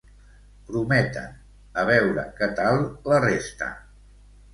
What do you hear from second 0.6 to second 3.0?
Prometen, a veure què tal